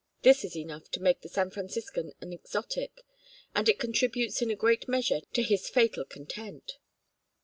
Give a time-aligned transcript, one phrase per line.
[0.23, 3.03] This is enough to make the San Franciscan an exotic,
[3.53, 6.79] and it contributes in a great measure to his fatal content.